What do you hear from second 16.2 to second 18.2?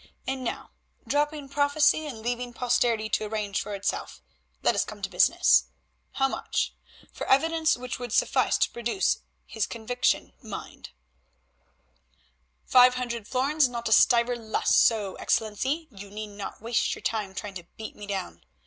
not waste your time trying to beat me